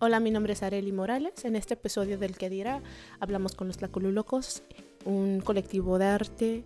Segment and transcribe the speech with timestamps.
[0.00, 1.44] Hola, mi nombre es Areli Morales.
[1.44, 2.82] En este episodio del que dirá
[3.20, 4.62] hablamos con los Tlacolulocos,
[5.04, 6.64] un colectivo de arte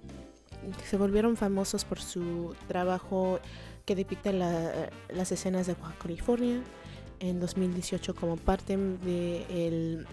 [0.79, 3.39] que se volvieron famosos por su trabajo
[3.85, 6.61] que depicta la- las escenas de Baja California
[7.21, 10.07] en 2018 como parte del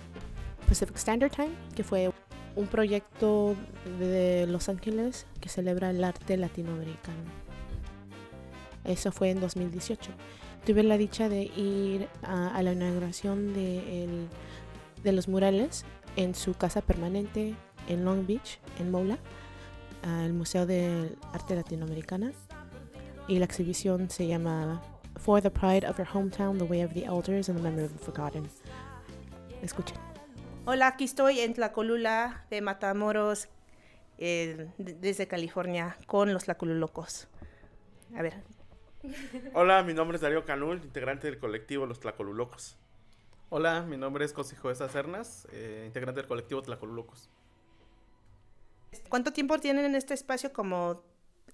[0.68, 2.12] Pacific Standard Time, que fue
[2.56, 3.56] un proyecto
[4.00, 7.24] de Los Ángeles que celebra el arte latinoamericano.
[8.84, 10.12] Eso fue en 2018
[10.66, 14.28] tuve la dicha de ir a, la inauguración de,
[15.04, 17.56] de los murales en su casa permanente
[17.88, 19.18] en Long Beach, en Mola,
[20.04, 22.32] al Museo del Arte Latinoamericana.
[23.28, 24.82] Y la exhibición se llama
[25.18, 27.94] For the Pride of Your Hometown, The Way of the Elders and the Memory of
[27.94, 28.48] the Forgotten.
[29.62, 29.98] Escuchen.
[30.66, 33.48] Hola, aquí estoy en Tlacolula de Matamoros,
[34.18, 37.28] eh, de- desde California, con los Tlacolulocos.
[38.16, 38.44] A ver,
[39.54, 42.77] Hola, mi nombre es Darío Canul, integrante del colectivo Los Tlacolulocos.
[43.50, 47.30] Hola, mi nombre es José Joesa Cernas, eh, integrante del colectivo Tlacolulocos.
[49.09, 51.03] ¿cuánto tiempo tienen en este espacio como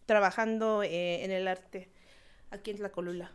[0.06, 1.90] trabajando eh, en el arte
[2.50, 3.32] aquí en Tlacolula?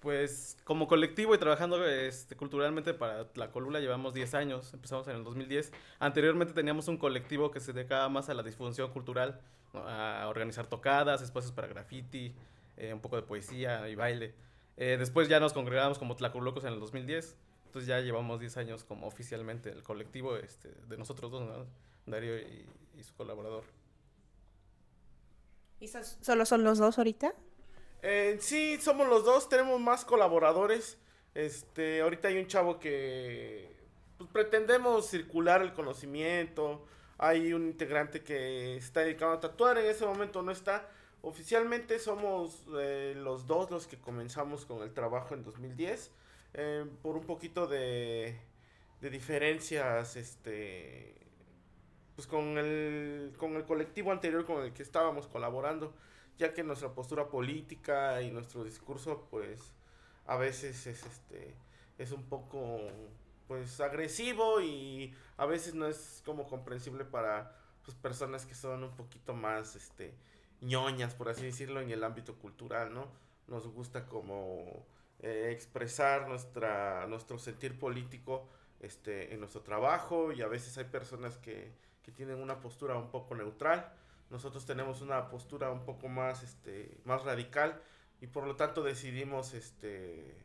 [0.00, 5.24] Pues como colectivo y trabajando este, culturalmente para Tlacolula llevamos 10 años, empezamos en el
[5.24, 5.72] 2010.
[6.00, 9.40] Anteriormente teníamos un colectivo que se dedicaba más a la difusión cultural.
[9.74, 12.34] A organizar tocadas, espacios para graffiti,
[12.76, 14.34] eh, un poco de poesía y baile.
[14.76, 18.84] Eh, después ya nos congregamos como Tlacolulocos en el 2010, entonces ya llevamos 10 años
[18.84, 21.66] como oficialmente el colectivo este, de nosotros dos, ¿no?
[22.06, 22.66] Darío y,
[22.98, 23.64] y su colaborador.
[25.80, 27.34] ¿Y sos- solo son los dos ahorita?
[28.02, 30.98] Eh, sí, somos los dos, tenemos más colaboradores.
[31.34, 33.74] Este, ahorita hay un chavo que
[34.18, 36.84] pues, pretendemos circular el conocimiento.
[37.24, 40.88] Hay un integrante que está dedicado a tatuar, en ese momento no está.
[41.22, 46.10] Oficialmente somos eh, los dos los que comenzamos con el trabajo en 2010.
[46.54, 48.36] eh, por un poquito de,
[49.00, 51.14] de diferencias, este,
[52.16, 55.94] pues con el, con el colectivo anterior con el que estábamos colaborando
[56.38, 59.72] ya que nuestra postura política y nuestro discurso pues
[60.26, 61.54] a veces es este
[61.98, 62.80] es un poco
[63.46, 68.94] pues agresivo y a veces no es como comprensible para pues personas que son un
[68.94, 70.14] poquito más este
[70.60, 73.08] ñoñas por así decirlo en el ámbito cultural no
[73.48, 74.86] nos gusta como
[75.20, 78.48] eh, expresar nuestra nuestro sentir político
[78.80, 81.72] este en nuestro trabajo y a veces hay personas que,
[82.02, 83.92] que tienen una postura un poco neutral.
[84.30, 87.80] Nosotros tenemos una postura un poco más, este, más radical
[88.20, 90.36] y por lo tanto decidimos este,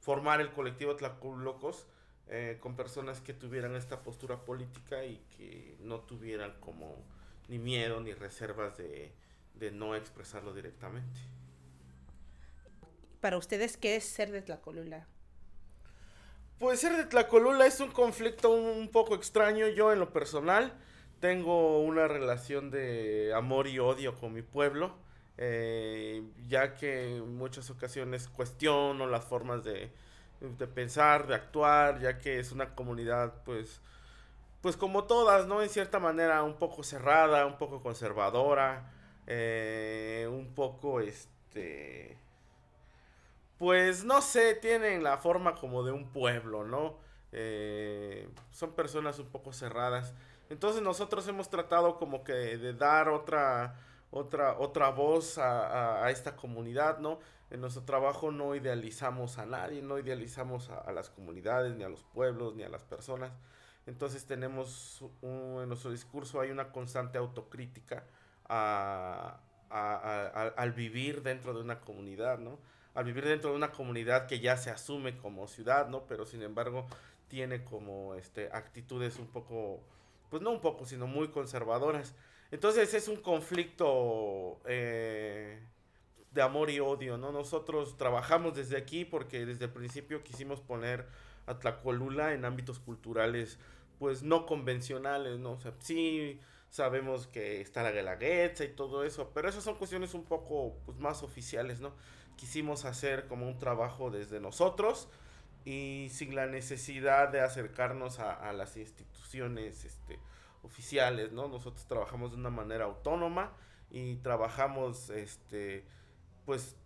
[0.00, 1.86] formar el colectivo Tlaculocos
[2.28, 6.96] eh, con personas que tuvieran esta postura política y que no tuvieran como
[7.48, 9.12] ni miedo ni reservas de,
[9.54, 11.20] de no expresarlo directamente.
[13.20, 15.06] Para ustedes, ¿qué es ser de Tlacolula?
[16.58, 19.68] Pues ser de Tlacolula es un conflicto un, poco extraño.
[19.68, 20.72] Yo en lo personal
[21.20, 24.96] tengo una relación de amor y odio con mi pueblo,
[25.38, 29.90] eh, ya que en muchas ocasiones cuestiono las formas de,
[30.42, 33.80] de pensar, de actuar, ya que es una comunidad pues
[34.60, 35.60] pues como todas, ¿no?
[35.62, 38.92] En cierta manera un poco cerrada, un poco conservadora,
[39.26, 42.16] eh, un poco este
[43.58, 46.96] pues no sé, tienen la forma como de un pueblo, ¿no?
[47.32, 50.14] Eh, son personas un poco cerradas.
[50.50, 53.76] Entonces nosotros hemos tratado como que de dar otra,
[54.12, 55.66] otra, otra voz a,
[56.02, 57.18] a- a esta comunidad, ¿no?
[57.50, 61.90] En nuestro trabajo no idealizamos a nadie, no idealizamos a, a las comunidades, ni a
[61.90, 63.32] los pueblos, ni a las personas.
[63.86, 68.04] Entonces tenemos un- en nuestro discurso hay una constante autocrítica
[68.48, 69.40] a-
[69.70, 69.96] a-
[70.34, 72.58] a- al vivir dentro de una comunidad, ¿no?
[72.94, 76.06] Al vivir dentro de una comunidad que ya se asume como ciudad, ¿no?
[76.06, 76.86] Pero sin embargo
[77.28, 79.80] tiene como este actitudes un poco,
[80.30, 82.14] pues no un poco, sino muy conservadoras.
[82.52, 85.58] Entonces es un conflicto eh,
[86.32, 87.32] de amor y odio, ¿no?
[87.32, 91.06] Nosotros trabajamos desde aquí porque desde el principio quisimos poner
[91.46, 93.58] a Tlacolula en ámbitos culturales,
[93.98, 95.52] pues no convencionales, ¿no?
[95.52, 100.12] O sea, sí sabemos que está la Guelaguetza y todo eso, pero esas son cuestiones
[100.12, 101.94] un poco pues, más oficiales, ¿no?
[102.36, 105.08] Quisimos hacer como un trabajo desde nosotros
[105.64, 110.18] y sin la necesidad de acercarnos a, a las instituciones este,
[110.62, 111.48] oficiales, ¿no?
[111.48, 113.52] Nosotros trabajamos de una manera autónoma
[113.90, 115.84] y trabajamos, este,
[116.44, 116.76] pues,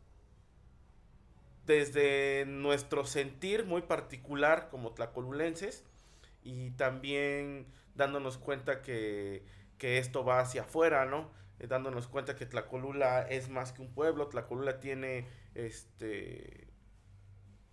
[1.67, 5.85] desde nuestro sentir muy particular como tlacolulenses
[6.43, 9.45] y también dándonos cuenta que,
[9.79, 11.31] que esto va hacia afuera, ¿no?
[11.59, 16.69] Eh, dándonos cuenta que Tlacolula es más que un pueblo, Tlacolula tiene este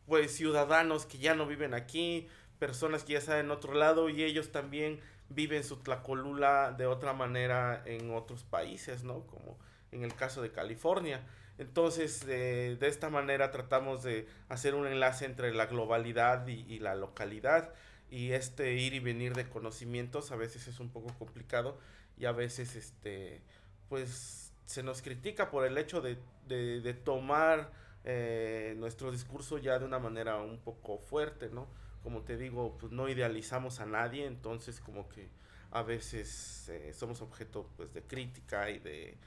[0.05, 2.27] pues ciudadanos que ya no viven aquí,
[2.59, 7.13] personas que ya están en otro lado y ellos también viven su tlacolula de otra
[7.13, 9.25] manera en otros países, ¿no?
[9.27, 9.57] Como
[9.91, 11.21] en el caso de California.
[11.57, 17.73] Entonces, de esta manera tratamos de hacer un enlace entre la globalidad y, la localidad.
[18.09, 21.77] Y este ir y venir de conocimientos a veces es un poco complicado
[22.17, 23.41] y a veces, este,
[23.89, 27.71] pues, se nos critica por el hecho de tomar
[28.05, 31.67] eh, nuestro discurso ya de una manera un poco fuerte, ¿no?
[32.03, 35.29] Como te digo, pues no idealizamos a nadie, entonces como que
[35.71, 39.17] a veces eh, somos objeto pues de crítica y de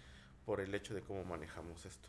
[0.45, 2.09] por el hecho de cómo manejamos esto.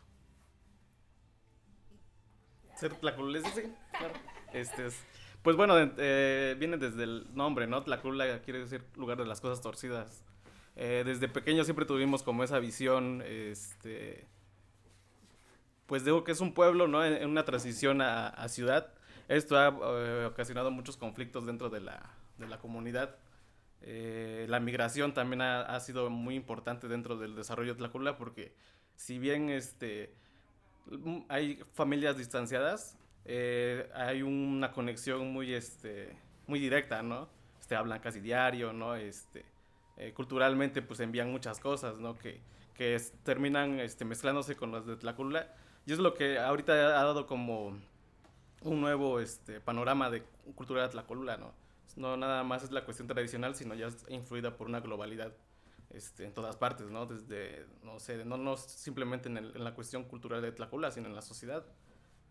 [2.76, 4.14] Ser tlaculense, claro.
[4.52, 5.02] Este es,
[5.42, 7.82] pues bueno, eh, viene desde el nombre, ¿no?
[7.82, 10.22] Tlacula quiere decir lugar de las cosas torcidas.
[10.76, 14.28] Eh, desde pequeño siempre tuvimos como esa visión, este,
[15.86, 17.04] pues digo que es un pueblo, ¿no?
[17.04, 18.94] En, una transición a, ciudad.
[19.28, 22.00] Esto ha eh, ocasionado muchos conflictos dentro de la,
[22.38, 23.16] de la comunidad.
[23.82, 28.54] Eh, la migración también ha, ha, sido muy importante dentro del desarrollo de Tlacula porque
[28.96, 30.14] si bien este,
[31.28, 37.28] hay familias distanciadas, eh, hay una conexión muy, este, muy directa, ¿no?
[37.60, 38.96] Este, hablan casi diario, ¿no?
[38.96, 39.44] Este,
[40.14, 42.16] culturalmente pues envían muchas cosas, ¿no?
[42.18, 42.40] Que,
[42.74, 45.54] que terminan este, mezclándose con las de Tlacula
[45.84, 47.78] y es lo que ahorita ha dado como
[48.62, 50.22] un nuevo este, panorama de
[50.54, 51.52] cultura de Tlacolula, ¿no?
[51.96, 55.32] No nada más es la cuestión tradicional, sino ya es influida por una globalidad
[55.90, 57.06] este, en todas partes, ¿no?
[57.06, 61.22] Desde, no sé, no, no simplemente en, la cuestión cultural de Tlacolula, sino en la
[61.22, 61.64] sociedad.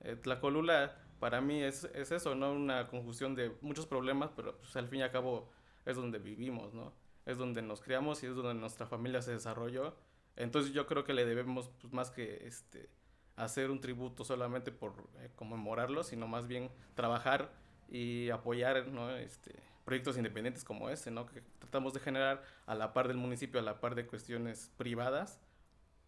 [0.01, 2.51] Eh, Tlacolula para mí es, es, eso, ¿no?
[2.51, 5.49] Una conjunción de muchos problemas, pero pues, al fin y al cabo
[5.85, 6.93] es donde vivimos, ¿no?
[7.25, 9.95] Es donde nos criamos y es donde nuestra familia se desarrolló.
[10.35, 12.89] Entonces yo creo que le debemos pues, más que este,
[13.37, 17.51] hacer un tributo solamente por eh, conmemorarlo, sino más bien trabajar
[17.87, 19.15] y apoyar ¿no?
[19.15, 19.55] este,
[19.85, 21.25] proyectos independientes como este, ¿no?
[21.27, 25.39] que tratamos de generar a la par del municipio, a la par de cuestiones privadas,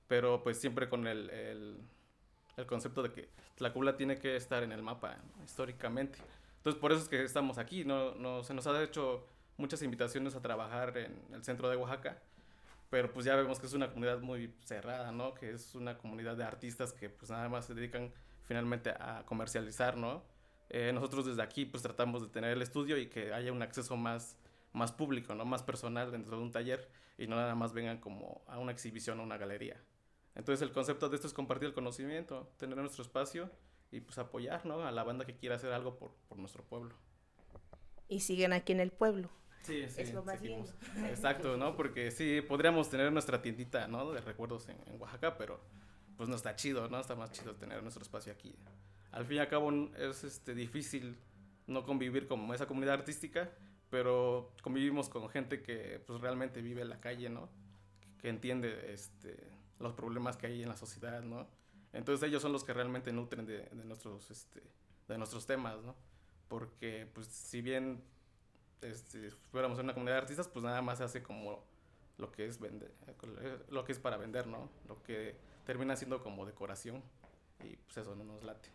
[0.07, 1.77] pero pues siempre con el, el,
[2.57, 6.17] el concepto de que Tlacula tiene que estar en el mapa históricamente.
[6.57, 8.15] Entonces por eso es que estamos aquí, ¿no?
[8.15, 12.17] no se nos ha hecho muchas invitaciones a trabajar en el centro de Oaxaca,
[12.89, 15.33] pero pues ya vemos que es una comunidad muy cerrada, ¿no?
[15.33, 18.11] Que es una comunidad de artistas que pues nada más se dedican
[18.43, 20.23] finalmente a comercializar, ¿no?
[20.69, 23.95] Eh, nosotros desde aquí pues tratamos de tener el estudio y que haya un acceso
[23.95, 24.37] más,
[24.73, 25.45] más público, ¿no?
[25.45, 29.19] Más personal dentro de un taller y no nada más vengan como a una exhibición
[29.19, 29.79] o una galería.
[30.35, 33.51] Entonces el concepto de esto es compartir el conocimiento, tener nuestro espacio
[33.91, 34.83] y pues apoyar, ¿no?
[34.83, 36.95] A la banda que quiera hacer algo por, por nuestro pueblo.
[38.07, 39.29] Y siguen aquí en el pueblo.
[39.63, 40.71] Sí, sí, es lo más lindo.
[41.07, 41.75] Exacto, ¿no?
[41.75, 44.11] Porque sí, podríamos tener nuestra tiendita, ¿no?
[44.11, 45.59] De recuerdos en, Oaxaca, pero
[46.17, 46.99] pues no está chido, ¿no?
[46.99, 48.55] Está más chido tener nuestro espacio aquí.
[49.11, 51.17] Al fin y al cabo es este, difícil
[51.67, 53.49] no convivir con esa comunidad artística,
[53.89, 57.49] pero convivimos con gente que pues realmente vive en la calle, ¿no?
[58.19, 59.37] Que entiende este,
[59.79, 61.47] los problemas que hay en la sociedad, ¿no?
[61.93, 64.61] Entonces ellos son los que realmente nutren de, de nuestros, este,
[65.07, 65.95] de nuestros temas, ¿no?
[66.47, 68.03] Porque pues si bien
[68.81, 71.63] este, fuéramos en una comunidad de artistas, pues nada más se hace como
[72.17, 72.91] lo que es vender,
[73.69, 74.69] lo que es para vender, ¿no?
[74.87, 75.35] Lo que
[75.65, 77.01] termina siendo como decoración
[77.63, 78.69] y pues eso no nos late.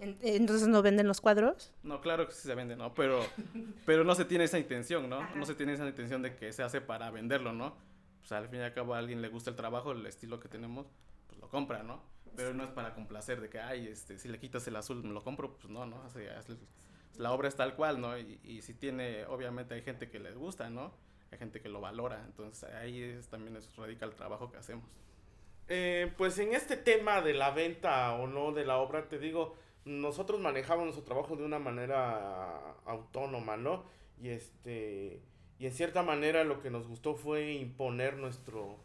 [0.00, 1.74] Entonces no venden los cuadros?
[1.82, 2.94] No, claro que sí se vende, ¿no?
[2.94, 3.20] Pero,
[3.86, 5.34] pero no se tiene esa intención, ¿no?
[5.34, 7.76] No se tiene esa intención de que se hace para venderlo, ¿no?
[8.20, 10.48] Pues al fin y al cabo a alguien le gusta el trabajo, el estilo que
[10.48, 10.86] tenemos,
[11.26, 12.02] pues lo compra, ¿no?
[12.34, 15.12] Pero no es para complacer de que, ay, este, si le quitas el azul, me
[15.12, 16.02] lo compro, pues no, ¿no?
[16.04, 16.20] Así,
[17.16, 18.18] la obra es tal cual, ¿no?
[18.18, 20.92] Y, y si tiene, obviamente hay gente que les gusta, ¿no?
[21.30, 24.84] Hay gente que lo valora, entonces ahí también es, radica el trabajo que hacemos.
[25.68, 29.54] Eh, pues en este tema de la venta o no de la obra, te digo,
[29.84, 33.84] nosotros manejamos nuestro trabajo de una manera autónoma, ¿no?
[34.20, 35.22] Y este
[35.60, 38.78] y en cierta manera lo que nos gustó fue imponer nuestro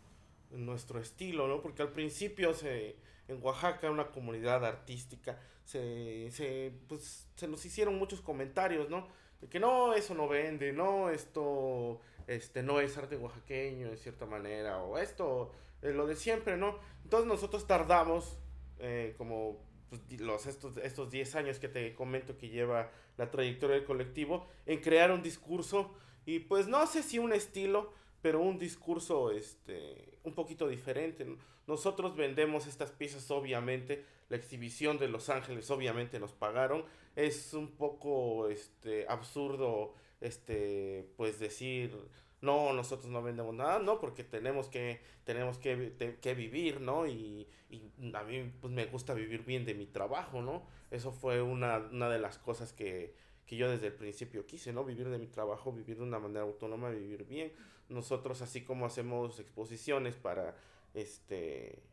[0.51, 1.61] nuestro estilo, ¿no?
[1.61, 7.97] Porque al principio se en Oaxaca, una comunidad artística, se, se, pues, se nos hicieron
[7.97, 9.07] muchos comentarios, ¿no?
[9.41, 14.25] De que no, eso no vende, no, esto este, no es arte oaxaqueño de cierta
[14.25, 16.79] manera, o esto, es lo de siempre, ¿no?
[17.03, 18.37] Entonces nosotros tardamos
[18.79, 23.75] eh, como pues, los, estos, estos 10 años que te comento que lleva la trayectoria
[23.75, 25.93] del colectivo en crear un discurso
[26.25, 31.25] y pues no sé si un estilo, pero un discurso este, un poquito diferente.
[31.67, 36.85] Nosotros vendemos estas piezas, obviamente, la exhibición de Los Ángeles, obviamente, nos pagaron.
[37.15, 41.95] Es un poco este, absurdo, este, pues decir,
[42.41, 47.07] no, nosotros no vendemos nada, no, porque tenemos que, tenemos que, que vivir, ¿no?
[47.07, 50.63] Y, y, a mí pues me gusta vivir bien de mi trabajo, ¿no?
[50.91, 54.83] Eso fue una, una de las cosas que, que yo desde el principio quise, ¿no?
[54.83, 57.51] Vivir de mi trabajo, vivir de una manera autónoma, vivir bien.
[57.89, 60.55] Nosotros, así como hacemos exposiciones para
[60.93, 61.83] este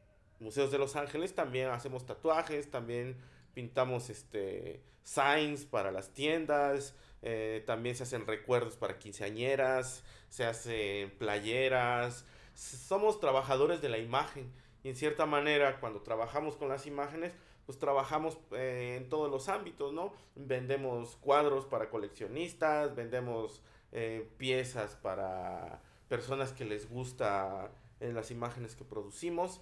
[0.40, 3.16] museos de Los Ángeles, también hacemos tatuajes, también
[3.54, 11.11] pintamos este signs para las tiendas, eh, también se hacen recuerdos para quinceañeras, se hacen
[11.18, 12.26] playeras.
[12.54, 17.32] Somos trabajadores de la imagen y en cierta manera cuando trabajamos con las imágenes,
[17.66, 20.12] pues trabajamos eh, en todos los ámbitos, ¿no?
[20.34, 27.70] Vendemos cuadros para coleccionistas, vendemos eh, piezas para personas que les gusta
[28.00, 29.61] en las imágenes que producimos.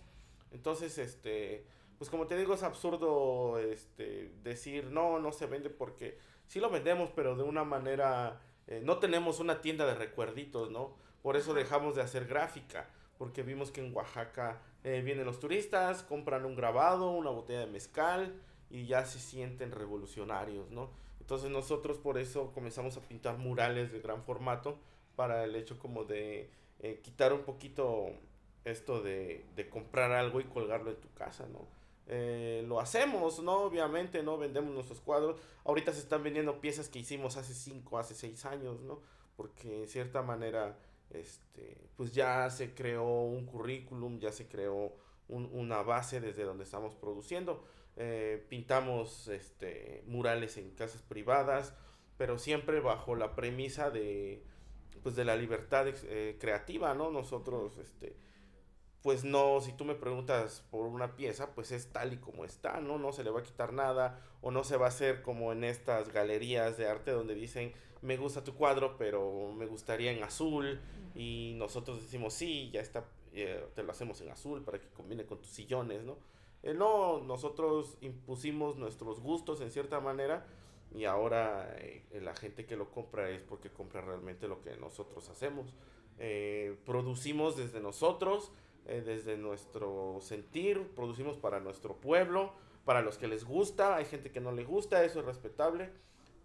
[0.52, 1.64] Entonces, este,
[1.99, 6.70] pues como te digo, es absurdo este, decir, no, no se vende porque sí lo
[6.70, 10.94] vendemos, pero de una manera, eh, no tenemos una tienda de recuerditos, ¿no?
[11.22, 16.02] Por eso dejamos de hacer gráfica, porque vimos que en Oaxaca eh, vienen los turistas,
[16.02, 18.34] compran un grabado, una botella de mezcal
[18.70, 20.90] y ya se sienten revolucionarios, ¿no?
[21.30, 24.80] Entonces nosotros por eso comenzamos a pintar murales de gran formato
[25.14, 28.08] para el hecho como de eh, quitar un poquito
[28.64, 31.68] esto de, comprar algo y colgarlo en tu casa, ¿no?
[32.08, 33.60] Eh, lo hacemos, ¿no?
[33.60, 34.38] Obviamente, ¿no?
[34.38, 35.38] Vendemos nuestros cuadros.
[35.64, 39.00] Ahorita se están vendiendo piezas que hicimos hace 5, hace 6 años, ¿no?
[39.37, 44.96] Porque en cierta manera, este, pues ya se creó un currículum, ya se creó
[45.28, 47.62] una base desde donde estamos produciendo.
[47.97, 51.75] Eh, pintamos este, murales en casas privadas,
[52.16, 54.44] pero siempre bajo la premisa de,
[55.02, 57.11] pues de la libertad eh, creativa, ¿no?
[57.11, 58.16] Nosotros, este,
[59.02, 62.80] pues no, si tú me preguntas por una pieza, pues es tal y como está,
[62.80, 62.99] ¿no?
[62.99, 65.64] No se le va a quitar nada o no se va a hacer como en
[65.64, 70.80] estas galerías de arte donde dicen, me gusta tu cuadro, pero me gustaría en azul
[71.14, 75.25] y nosotros decimos, sí, ya está, eh, te lo hacemos en azul para que combine
[75.26, 76.18] con tus sillones, ¿no?
[76.62, 80.47] Eh, no, nosotros impusimos nuestros gustos en cierta manera
[80.93, 85.29] y ahora eh, la gente que lo compra es porque compra realmente lo que nosotros
[85.29, 85.75] hacemos.
[86.85, 88.52] producimos desde nosotros,
[88.87, 92.52] eh, desde nuestro sentir, producimos para nuestro pueblo,
[92.85, 95.90] para los que les gusta, hay gente que no le gusta, eso es respetable,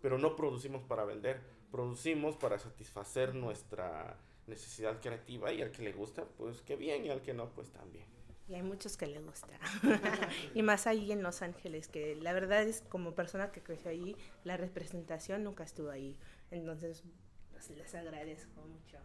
[0.02, 1.42] pero no producimos para vender,
[1.72, 7.10] producimos para satisfacer nuestra necesidad creativa y al que le gusta, pues qué bien, y
[7.10, 8.15] al que no, pues también.
[8.48, 9.60] Y hay muchos que le gusta.
[10.54, 14.16] y más ahí en Los Ángeles, que la verdad es como persona que creció ahí,
[14.44, 16.18] la representación nunca estuvo ahí.
[16.52, 17.04] Entonces,
[17.52, 18.98] pues, les agradezco mucho.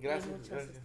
[0.00, 0.48] Gracias.
[0.48, 0.82] gracias.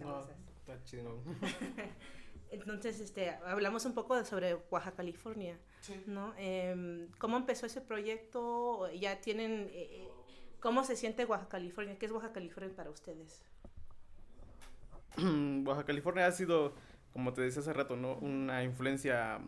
[2.50, 5.58] Entonces, este, hablamos un poco sobre Oaxaca, California,
[6.06, 6.32] ¿no?
[6.38, 8.90] Em, ¿Cómo empezó ese proyecto?
[8.92, 9.68] ¿Ya tienen...
[9.72, 10.08] Eh, eh,
[10.60, 11.98] ¿Cómo se siente Oaxaca, California?
[11.98, 13.42] ¿Qué es Oaxaca, California para ustedes?
[15.66, 16.74] Oaxaca, California ha sido,
[17.14, 18.16] como te decía hace rato, ¿no?
[18.16, 19.38] Una influencia,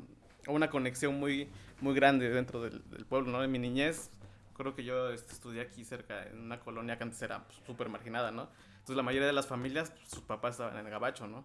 [0.47, 3.45] una conexión muy, muy grande dentro del, pueblo, ¿no?
[3.45, 4.09] En mi niñez,
[4.57, 8.31] creo que yo estudié aquí cerca, en una colonia que antes era pues, súper marginada,
[8.31, 8.49] ¿no?
[8.75, 11.45] Entonces la mayoría de las familias, pues, sus papás estaban en el gabacho, ¿no?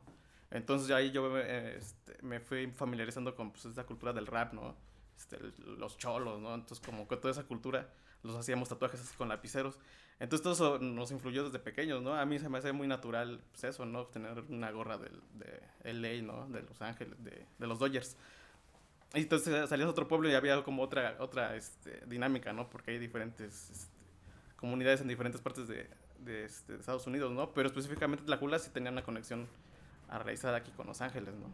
[0.51, 4.75] Entonces ahí yo este, me fui familiarizando con pues, esa cultura del rap, ¿no?
[5.17, 6.53] Este, los cholos, ¿no?
[6.53, 7.89] Entonces como que toda esa cultura
[8.23, 9.77] los hacíamos tatuajes así con lapiceros.
[10.19, 12.13] Entonces todo eso nos influyó desde pequeños, ¿no?
[12.13, 14.05] A mí se me hace muy natural pues eso, ¿no?
[14.05, 16.47] Tener una gorra de, de LA, ¿no?
[16.47, 18.15] De Los Ángeles, de, de los Dodgers.
[19.13, 22.69] Y entonces salías a otro pueblo y había como otra, otra este, dinámica, ¿no?
[22.69, 23.91] Porque hay diferentes este,
[24.55, 25.89] comunidades en diferentes partes de,
[26.45, 27.51] este, de, Estados Unidos, ¿no?
[27.51, 29.47] Pero específicamente Tlacula sí tenía una conexión
[30.07, 31.47] arraizada aquí con Los Ángeles, ¿no?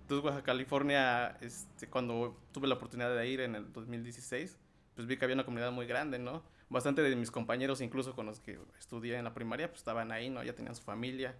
[0.00, 4.58] Entonces, Oaxaca, California, este, cuando tuve la oportunidad de ir en el 2016,
[4.94, 6.42] pues vi que había una comunidad muy grande, ¿no?
[6.68, 10.30] Bastante de mis compañeros, incluso con los que estudié en la primaria, pues estaban ahí,
[10.30, 10.42] ¿no?
[10.42, 11.36] Ya tenían su familia.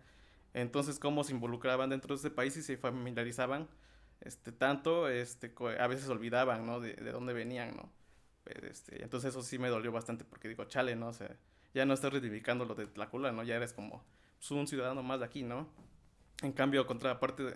[0.52, 3.68] Entonces, cómo se involucraban dentro de ese país y se familiarizaban,
[4.20, 6.80] este, tanto, este, a veces olvidaban, ¿no?
[6.80, 7.90] De, de dónde venían, ¿no?
[8.46, 11.08] Este, entonces eso sí me dolió bastante porque digo, chale, ¿no?
[11.08, 11.34] O sea,
[11.72, 13.42] ya no estás reivindicando lo de Tlacula, ¿no?
[13.42, 14.04] Ya eres como
[14.38, 15.68] pues, un ciudadano más de aquí, ¿no?
[16.42, 17.54] En cambio, contra parte de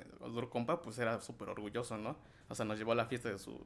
[0.50, 2.16] Compa, pues era súper orgulloso, ¿no?
[2.48, 3.64] O sea, nos llevó a la fiesta de su,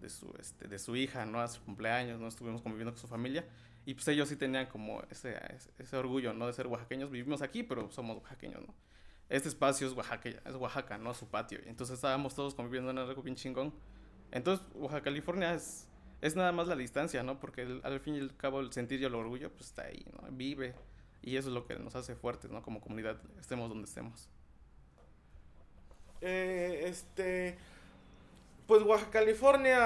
[0.00, 1.40] de su, este, de su hija, ¿no?
[1.40, 2.28] A su cumpleaños, ¿no?
[2.28, 3.44] Estuvimos conviviendo con su familia.
[3.84, 5.38] Y pues ellos sí tenían como ese,
[5.78, 6.46] ese orgullo, ¿no?
[6.46, 7.10] De ser oaxaqueños.
[7.10, 8.74] Vivimos aquí, pero somos oaxaqueños, ¿no?
[9.28, 11.12] Este espacio es Oaxaca, es Oaxaca, ¿no?
[11.14, 11.58] Su patio.
[11.66, 13.74] Entonces estábamos todos conviviendo en algo bien chingón.
[14.30, 15.88] Entonces, Oaxaca, California es
[16.20, 17.38] es nada más la distancia, ¿no?
[17.38, 20.28] Porque al fin y al cabo el sentir y el orgullo, pues está ahí, ¿no?
[20.32, 20.74] Vive.
[21.22, 22.62] Y eso es lo que nos hace fuertes, ¿no?
[22.62, 24.28] Como comunidad, estemos donde estemos.
[26.20, 27.56] Eh, este.
[28.68, 29.80] Pues Oaxaca, California.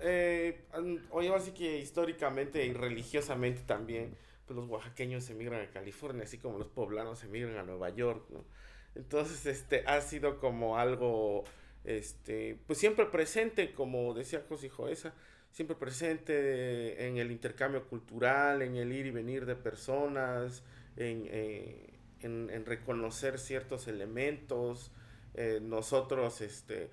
[0.00, 0.64] Eh,
[1.12, 4.16] oye, así que históricamente y religiosamente también
[4.46, 8.24] pues los oaxaqueños emigran a California, así como los poblanos emigran a Nueva York.
[8.96, 11.44] Entonces, este, ha sido como algo,
[11.84, 15.14] este, pues siempre presente, como decía José Joesa,
[15.52, 20.64] siempre presente en el intercambio cultural, en el ir y venir de personas,
[20.96, 24.90] en, eh, reconocer ciertos elementos.
[25.34, 26.90] Eh, nosotros, este,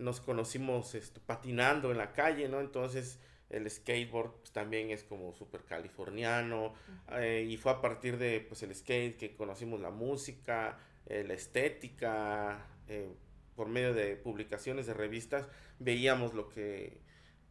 [0.00, 2.60] nos conocimos este, patinando en la calle, ¿no?
[2.60, 6.72] Entonces, el skateboard pues, también es como súper californiano
[7.12, 11.34] eh, y fue a partir de pues el skate que conocimos la música, eh, la
[11.34, 13.12] estética, eh,
[13.56, 15.46] por medio de publicaciones de revistas
[15.78, 17.00] veíamos lo que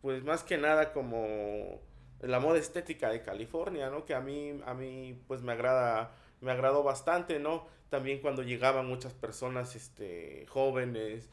[0.01, 1.82] pues más que nada como
[2.22, 4.06] la moda estética de California, ¿no?
[4.06, 7.68] Que a mí a mí pues me agrada me agradó bastante, ¿no?
[7.89, 11.29] También cuando llegaban muchas personas este jóvenes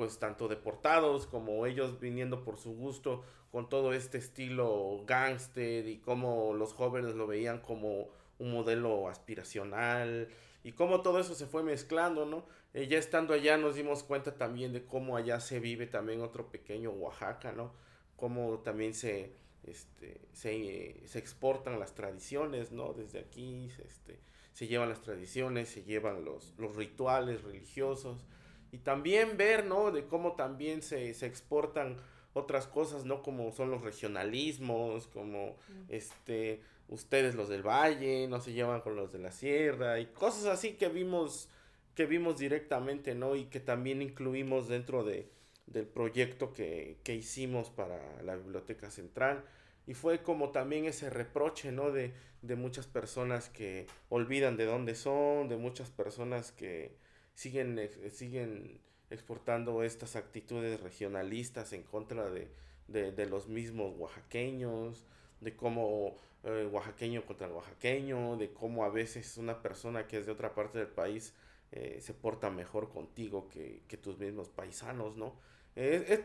[0.00, 5.98] pues tanto deportados como ellos viniendo por su gusto con todo este estilo gangster y
[5.98, 10.28] cómo los jóvenes lo veían como un modelo aspiracional
[10.64, 12.46] y cómo todo eso se fue mezclando, ¿no?
[12.72, 16.50] Eh, ya estando allá nos dimos cuenta también de cómo allá se vive también otro
[16.50, 17.74] pequeño Oaxaca, ¿no?
[18.16, 22.94] Cómo también se, este, se, se exportan las tradiciones, ¿no?
[22.94, 24.18] Desde aquí este,
[24.54, 28.24] se llevan las tradiciones, se llevan los, los rituales religiosos,
[28.72, 29.90] y también ver, ¿no?
[29.90, 31.96] De cómo también se, se exportan
[32.32, 33.22] otras cosas, ¿no?
[33.22, 35.56] Como son los regionalismos, como
[35.88, 40.46] este, ustedes los del valle, no se llevan con los de la sierra y cosas
[40.46, 41.48] así que vimos,
[41.94, 43.34] que vimos directamente, ¿no?
[43.34, 45.28] Y que también incluimos dentro de,
[45.66, 49.44] del proyecto que, que hicimos para la Biblioteca Central.
[49.86, 51.90] Y fue como también ese reproche, ¿no?
[51.90, 52.12] De,
[52.42, 56.94] de muchas personas que olvidan de dónde son, de muchas personas que,
[57.34, 62.48] siguen, siguen exportando estas actitudes regionalistas en contra de,
[62.88, 65.04] de, los mismos oaxaqueños,
[65.40, 70.32] de cómo eh, oaxaqueño contra oaxaqueño, de cómo a veces una persona que es de
[70.32, 71.34] otra parte del país
[71.72, 75.34] eh, se porta mejor contigo que, que tus mismos paisanos, ¿no?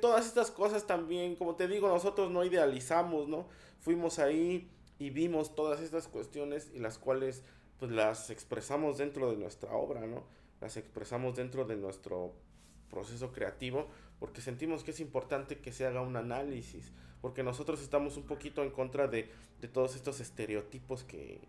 [0.02, 3.48] Todas estas cosas también, como te digo, nosotros no idealizamos, ¿no?
[3.80, 4.70] Fuimos ahí
[5.00, 7.44] y vimos todas estas cuestiones y las cuales
[7.78, 10.24] pues las expresamos dentro de nuestra obra, ¿no?
[10.62, 12.34] Las expresamos dentro de nuestro
[12.90, 13.90] proceso creativo
[14.20, 18.64] porque sentimos que es importante que se haga un análisis, porque nosotros estamos un poquito
[18.64, 19.30] en contra de,
[19.62, 21.42] de todos estos estereotipos que,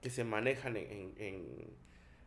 [0.00, 1.76] que se manejan en, en,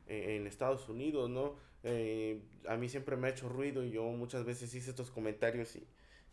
[0.07, 1.55] en, Estados Unidos, ¿no?
[1.83, 5.75] Eh, a mí siempre me ha hecho ruido y yo muchas veces hice estos comentarios
[5.75, 5.87] y,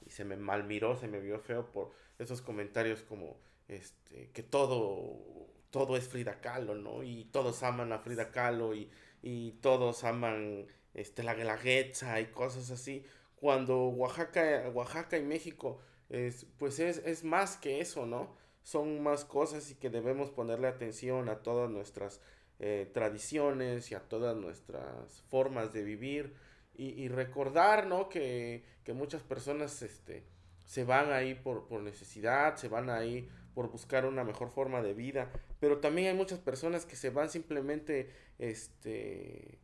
[0.09, 5.97] se me malmiró, se me vio feo por esos comentarios como este que todo todo
[5.97, 7.03] es Frida Kahlo, ¿no?
[7.03, 8.89] Y todos aman a Frida Kahlo y
[9.27, 16.47] y todos aman este, la guelaguetza y cosas así, cuando Oaxaca, Oaxaca y México es,
[16.59, 18.37] pues es, es más que eso, ¿no?
[18.62, 22.21] Son más cosas y que debemos ponerle atención a todas nuestras
[22.61, 26.33] eh, tradiciones y a todas nuestras formas de vivir
[26.77, 28.09] y, y recordar, ¿no?
[28.09, 30.23] Que, que, muchas personas este,
[30.67, 34.93] se van ahí por, por necesidad, se van ahí por buscar una mejor forma de
[34.93, 39.59] vida, pero también hay muchas personas que se van simplemente, este,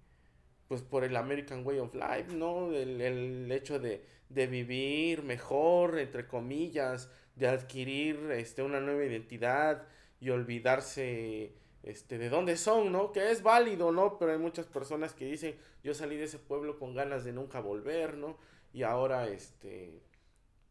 [0.68, 2.72] pues por el American Way of Life, ¿no?
[2.72, 9.86] El, el hecho de, de, vivir mejor, entre comillas, de adquirir, este, una nueva identidad
[10.20, 13.12] y olvidarse, este, de dónde son, ¿no?
[13.12, 14.18] Que es válido, ¿no?
[14.18, 17.60] Pero hay muchas personas que dicen, yo salí de ese pueblo con ganas de nunca
[17.60, 18.38] volver, ¿no?
[18.72, 20.00] Y ahora, este,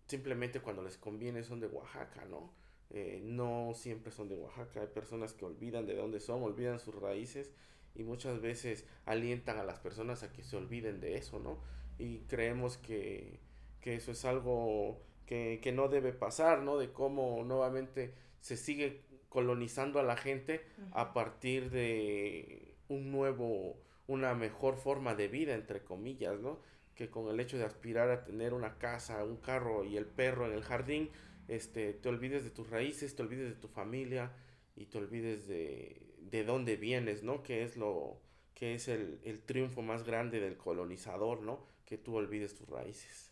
[0.08, 2.52] simplemente cuando les conviene son de Oaxaca, ¿no?
[2.90, 6.96] Eh, no siempre son de Oaxaca, hay personas que olvidan de dónde son, olvidan sus
[6.96, 7.52] raíces
[7.96, 11.60] y muchas veces alientan a las personas a que se olviden de eso, ¿no?
[11.98, 13.40] Y creemos que,
[13.82, 16.78] que eso es algo que, que, no debe pasar, ¿no?
[16.78, 23.78] De cómo nuevamente se sigue colonizando a la gente a partir de un nuevo,
[24.08, 26.60] una mejor forma de vida, entre comillas, ¿no?
[26.96, 30.48] Que con el hecho de aspirar a tener una casa, un carro y el perro
[30.48, 31.10] en el jardín,
[31.48, 34.32] este, te olvides de tus raíces, te olvides de tu familia
[34.76, 37.44] y te olvides de, de dónde vienes, ¿no?
[37.44, 38.20] Que es lo
[38.54, 41.66] que es el, el triunfo más grande del colonizador, ¿no?
[41.86, 43.32] Que tú olvides tus raíces.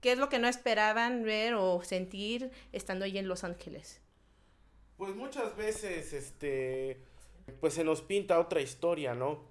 [0.00, 4.02] ¿Qué es lo que no esperaban ver o sentir estando ahí en Los Ángeles?
[4.96, 6.98] Pues muchas veces, este,
[7.60, 9.44] pues se nos pinta otra historia, ¿no?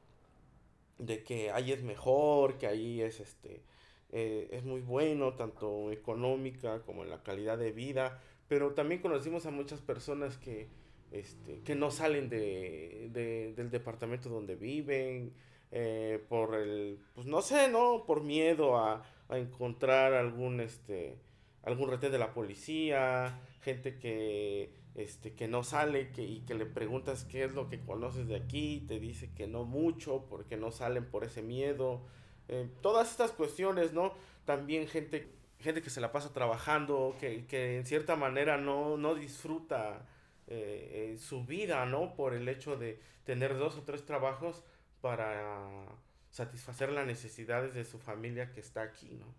[0.97, 3.63] De que ahí es mejor, que ahí es, este,
[4.11, 9.47] eh, es muy bueno, tanto económica como en la calidad de vida, pero también conocimos
[9.47, 10.69] a muchas personas que,
[11.13, 13.09] este, que no salen de,
[13.55, 15.31] del departamento donde viven,
[15.71, 18.03] eh, por el, pues no sé, ¿no?
[18.05, 21.15] Por miedo a, a encontrar algún, este,
[21.61, 26.65] algún retén de la policía, gente que este que no sale que, y que le
[26.65, 30.71] preguntas qué es lo que conoces de aquí, te dice que no mucho porque no
[30.71, 32.01] salen por ese miedo.
[32.47, 34.13] Eh, todas estas cuestiones, ¿no?
[34.45, 35.27] También gente,
[35.59, 40.05] gente que se la pasa trabajando, que, que en cierta manera no, no disfruta
[40.47, 42.15] eh, su vida, ¿no?
[42.15, 44.63] Por el hecho de tener dos o tres trabajos
[45.01, 45.85] para
[46.29, 49.33] satisfacer las necesidades de su familia que está aquí, ¿no?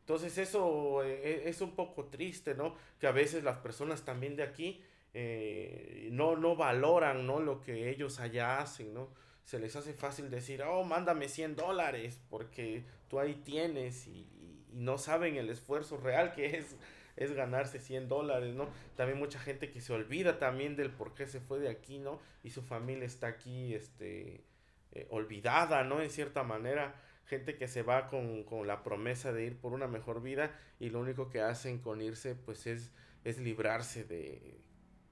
[0.00, 2.74] Entonces eso eh, es un poco triste, ¿no?
[2.98, 4.82] Que a veces las personas también de aquí
[5.14, 7.40] eh, no, no valoran, ¿no?
[7.40, 9.10] Lo que ellos allá hacen, ¿no?
[9.44, 14.26] Se les hace fácil decir, oh, mándame 100 dólares porque tú ahí tienes y
[14.72, 16.76] no saben el esfuerzo real que es
[17.16, 18.68] es ganarse 100 dólares, ¿no?
[18.96, 22.20] También mucha gente que se olvida también del por qué se fue de aquí, ¿no?
[22.42, 24.44] Y su familia está aquí, este,
[24.92, 26.00] eh, olvidada, ¿no?
[26.00, 26.94] En cierta manera,
[27.26, 30.90] gente que se va con, con, la promesa de ir por una mejor vida y
[30.90, 32.90] lo único que hacen con irse, pues es,
[33.24, 34.60] es librarse de,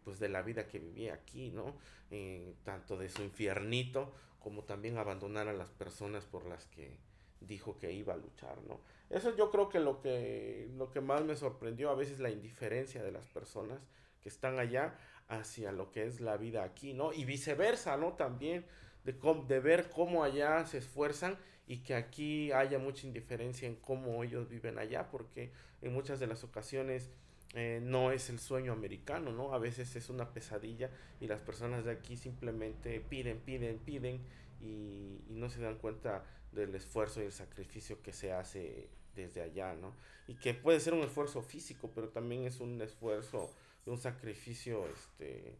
[0.05, 1.77] pues de la vida que vivía aquí, ¿no?
[2.11, 6.99] Eh, tanto de su infiernito como también abandonar a las personas por las que
[7.41, 8.81] dijo que iba a luchar, ¿no?
[9.09, 13.03] Eso yo creo que lo que lo que más me sorprendió a veces la indiferencia
[13.03, 13.81] de las personas
[14.23, 14.95] que están allá
[15.29, 17.13] hacia lo que es la vida aquí, ¿no?
[17.13, 18.15] Y viceversa, ¿no?
[18.15, 18.65] También
[19.05, 19.15] de,
[19.49, 24.49] de ver cómo allá se esfuerzan y que aquí haya mucha indiferencia en cómo ellos
[24.49, 27.11] viven allá, porque en muchas de las ocasiones
[27.55, 29.55] eh, no es el sueño americano, ¿no?
[29.55, 34.21] A veces es una pesadilla y las personas de aquí simplemente piden, piden, piden
[34.61, 39.43] y, y no se dan cuenta del esfuerzo y el sacrificio que se hace desde
[39.43, 39.95] allá, ¿no?
[40.27, 43.51] Y que puede ser un esfuerzo físico, pero también es un esfuerzo,
[43.87, 45.57] un sacrificio, este,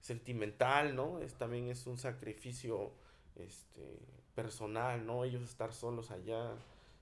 [0.00, 1.20] sentimental, ¿no?
[1.20, 2.92] Es, también es un sacrificio,
[3.36, 3.98] este,
[4.34, 5.24] personal, ¿no?
[5.24, 6.52] Ellos estar solos allá,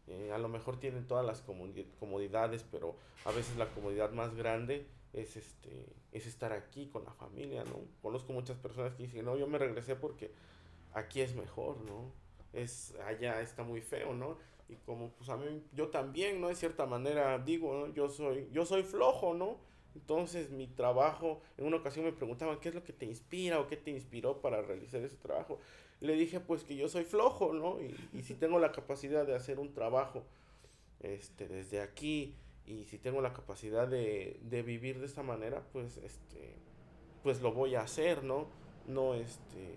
[0.07, 4.87] eh, a lo mejor tienen todas las comodidades, pero a veces la comodidad más grande
[5.12, 7.81] es este es estar aquí con la familia, ¿no?
[8.01, 10.31] Conozco muchas personas que dicen, "No, yo me regresé porque
[10.92, 12.12] aquí es mejor, ¿no?
[12.54, 14.36] Es allá está muy feo, ¿no?
[14.68, 17.94] y como pues a mí yo también no de cierta manera digo ¿no?
[17.94, 19.58] yo soy yo soy flojo no
[19.94, 23.66] entonces mi trabajo en una ocasión me preguntaban qué es lo que te inspira o
[23.66, 25.60] qué te inspiró para realizar ese trabajo
[26.00, 29.34] le dije pues que yo soy flojo no y, y si tengo la capacidad de
[29.34, 30.24] hacer un trabajo
[31.00, 32.34] este desde aquí
[32.66, 36.56] y si tengo la capacidad de, de vivir de esta manera pues este
[37.22, 38.46] pues lo voy a hacer no
[38.86, 39.76] no este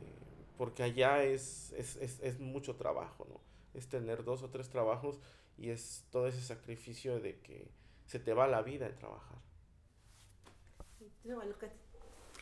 [0.58, 5.20] porque allá es, es, es, es mucho trabajo no es tener dos o tres trabajos
[5.58, 7.72] y es todo ese sacrificio de que
[8.06, 9.38] se te va la vida de trabajar.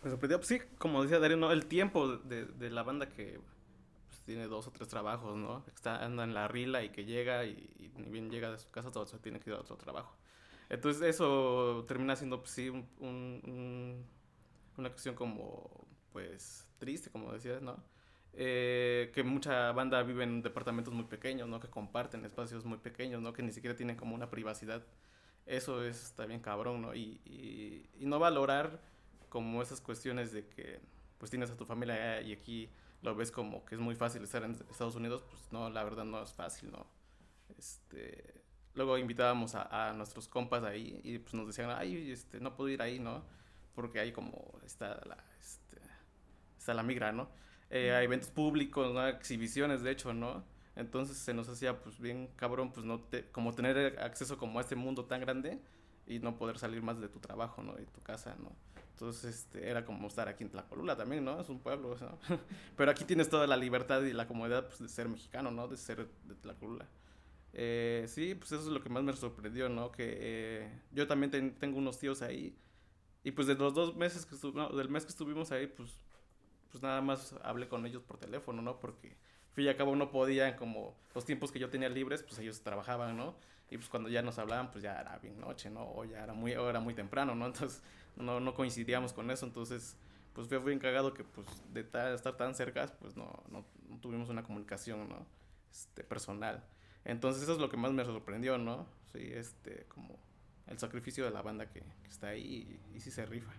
[0.04, 1.52] Me sorprendió, pues sí, como decía Darío, ¿no?
[1.52, 3.40] el tiempo de, de la banda que
[4.08, 5.66] pues, tiene dos o tres trabajos, ¿no?
[5.68, 8.70] Está, anda en la rila y que llega y, y ni bien llega de su
[8.70, 10.16] casa, todo se tiene que ir a otro trabajo.
[10.70, 14.06] Entonces eso termina siendo, pues sí, un, un, un,
[14.78, 17.84] una cuestión como, pues, triste, como decías, ¿no?
[18.38, 21.60] Eh, que mucha banda vive en departamentos muy pequeños, ¿no?
[21.62, 23.32] Que comparten espacios muy pequeños, ¿no?
[23.32, 24.84] Que ni siquiera tienen como una privacidad.
[25.46, 26.94] Eso es también cabrón, ¿no?
[26.96, 28.82] Y, y, no valorar
[29.30, 30.80] como esas cuestiones de que
[31.18, 32.70] pues tienes a tu familia y aquí
[33.02, 36.04] lo ves como que es muy fácil estar en Estados Unidos, pues no, la verdad
[36.04, 36.86] no es fácil, ¿no?
[37.58, 38.44] Este,
[38.74, 42.70] luego invitábamos a, a nuestros compas ahí y pues nos decían, ay, este, no puedo
[42.70, 43.24] ir ahí, ¿no?
[43.76, 45.78] Porque ahí como está la, este,
[46.58, 47.30] está la migra, ¿no?
[47.76, 49.06] Eh, a eventos públicos, ¿no?
[49.06, 50.46] exhibiciones, de hecho, ¿no?
[50.78, 54.62] Entonces se nos hacía, pues, bien cabrón, pues, no te, como tener acceso como a
[54.62, 55.60] este mundo tan grande
[56.08, 57.74] y no poder salir más de tu trabajo, ¿no?
[57.74, 58.54] De tu casa, ¿no?
[58.94, 61.42] Entonces, este, era como estar aquí en Tlacolula también, ¿no?
[61.42, 62.18] Es un pueblo, ¿no?
[62.78, 65.68] Pero aquí tienes toda la libertad y la comodidad, pues, de ser mexicano, ¿no?
[65.68, 66.88] De ser de Tlacolula.
[67.52, 69.92] Eh, sí, pues eso es lo que más me sorprendió, ¿no?
[69.92, 72.56] Que eh, yo también ten, tengo unos tíos ahí.
[73.24, 76.05] Y pues de los dos meses que estuvimos, no, del mes que estuvimos ahí, pues
[76.76, 78.82] pues nada más hablé con ellos por teléfono, ¿no?
[78.82, 79.16] Porque
[79.54, 82.60] fin y al cabo no podían, como los tiempos que yo tenía libres, pues ellos
[82.64, 83.34] trabajaban, ¿no?
[83.72, 85.90] Y pues cuando ya nos hablaban, pues ya era bien noche, ¿no?
[85.90, 87.46] O ya era muy, o era muy temprano, ¿no?
[87.46, 87.82] Entonces
[88.18, 89.96] no, no coincidíamos con eso, entonces
[90.34, 91.80] pues fue bien cagado que pues de
[92.14, 95.26] estar tan cerca, pues no, no, no, tuvimos una comunicación, ¿no?
[95.72, 96.62] Este, personal.
[97.06, 98.86] Entonces eso es lo que más me sorprendió, ¿no?
[99.14, 100.20] Sí, este, como
[100.68, 103.54] el sacrificio de la banda que, que está ahí y, y sí se rifa.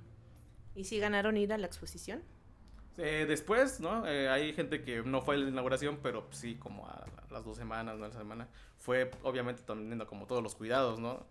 [0.74, 2.22] ¿Y si ganaron ir a la exposición?
[2.98, 4.06] Eh, después, ¿no?
[4.06, 7.56] Eh, hay gente que no fue a la inauguración, pero sí, como a las dos
[7.56, 8.06] semanas, ¿no?
[8.08, 8.48] La semana.
[8.78, 11.26] Fue, obviamente, teniendo como todos los cuidados, ¿no?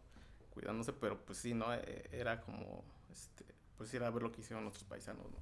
[0.51, 1.73] Cuidándose, pero pues sí, ¿no?
[1.73, 3.45] Eh, era como, este,
[3.77, 5.37] pues ir a ver lo que hicieron nuestros paisanos, ¿no?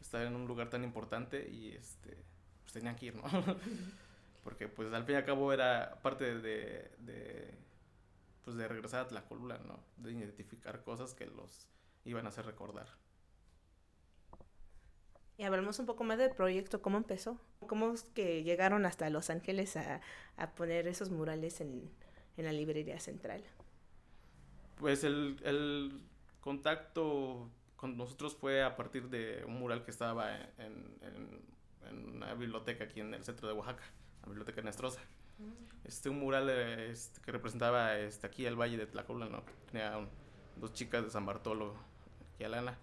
[0.00, 2.16] Estar en un lugar tan importante y, este,
[2.62, 3.22] pues tenían que ir, ¿no?
[4.44, 7.54] Porque, pues, al fin y al cabo era parte de, de,
[8.44, 9.80] pues de regresar a Tlacolula, ¿no?
[9.96, 11.68] De identificar cosas que los
[12.04, 12.88] iban a hacer recordar.
[15.42, 17.36] Y hablamos un poco más del proyecto, ¿cómo empezó?
[17.66, 20.00] ¿Cómo es que llegaron hasta Los Ángeles a,
[20.36, 21.90] a poner esos murales en,
[22.36, 23.42] en, la librería central?
[24.78, 26.00] Pues el, el,
[26.40, 31.40] contacto con nosotros fue a partir de un mural que estaba en, en,
[31.90, 33.82] en una biblioteca aquí en el centro de Oaxaca,
[34.22, 35.00] la Biblioteca Nestrosa.
[35.40, 35.88] Mm.
[35.88, 39.42] Este, un mural este, que representaba este, aquí el Valle de Tlacolula, ¿no?
[39.72, 40.08] Tenía un,
[40.60, 41.74] dos chicas de San Bartolo
[42.38, 42.78] y Alana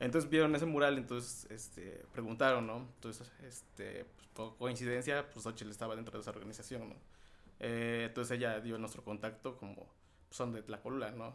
[0.00, 2.78] entonces vieron ese mural, entonces este, preguntaron, ¿no?
[2.94, 6.96] Entonces, este, pues, por coincidencia, pues Xochitl estaba dentro de esa organización, ¿no?
[7.60, 11.34] Eh, entonces ella dio nuestro contacto como pues, son de Tlacolula, ¿no?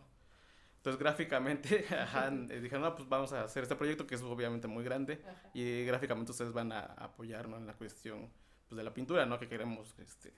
[0.78, 4.68] Entonces gráficamente ajá, eh, dijeron, no, pues vamos a hacer este proyecto que es obviamente
[4.68, 5.50] muy grande ajá.
[5.54, 8.30] y gráficamente ustedes van a apoyarnos en la cuestión
[8.68, 9.40] pues, de la pintura, ¿no?
[9.40, 10.34] Que queremos este,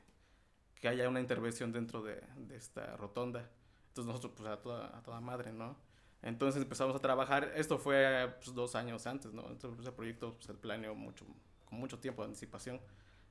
[0.75, 3.49] que haya una intervención dentro de, de esta rotonda.
[3.89, 5.75] Entonces nosotros pues a toda, a toda madre, ¿no?
[6.23, 9.49] Entonces empezamos a trabajar, esto fue pues, dos años antes, ¿no?
[9.49, 11.25] Entonces ese proyecto pues, se planeó mucho,
[11.65, 12.79] con mucho tiempo de anticipación.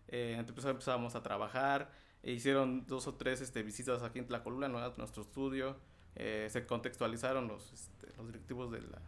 [0.08, 1.90] Eh, entonces empezamos a trabajar,
[2.22, 4.78] e hicieron dos o tres este, visitas aquí en Tlacolula, ¿no?
[4.78, 5.76] A nuestro estudio,
[6.16, 9.00] eh, se contextualizaron los, este, los directivos de, la,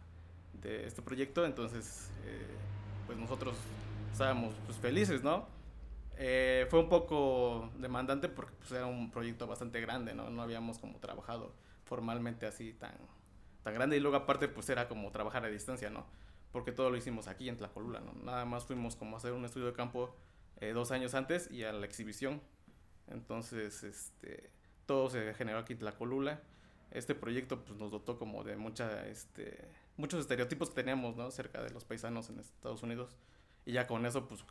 [0.53, 2.47] de este proyecto, entonces eh,
[3.05, 3.55] pues nosotros
[4.11, 5.47] estábamos pues, felices, ¿no?
[6.17, 10.29] Eh, fue un poco demandante porque pues, era un proyecto bastante grande, ¿no?
[10.29, 12.93] No habíamos como trabajado formalmente así tan
[13.63, 16.05] tan grande y luego aparte pues era como trabajar a distancia, ¿no?
[16.51, 18.13] Porque todo lo hicimos aquí en Tlacolula, ¿no?
[18.23, 20.15] Nada más fuimos como a hacer un estudio de campo
[20.61, 22.41] eh, dos años antes y a la exhibición.
[23.07, 24.51] Entonces, este,
[24.85, 26.41] todo se generó aquí en Tlacolula.
[26.91, 31.31] Este proyecto pues nos dotó como de mucha, este, muchos estereotipos que teníamos, ¿no?
[31.31, 33.17] Cerca de los paisanos en Estados Unidos.
[33.65, 34.43] Y ya con eso pues